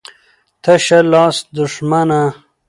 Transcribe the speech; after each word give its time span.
ـ 0.31 0.63
تشه 0.63 0.99
لاسه 1.11 1.43
دښمنه. 1.55 2.21